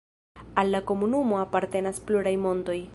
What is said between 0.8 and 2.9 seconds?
komunumo apartenas pluraj montoj.